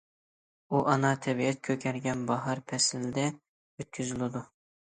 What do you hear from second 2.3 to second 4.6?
باھار پەسلىدە ئۆتكۈزۈلىدۇ.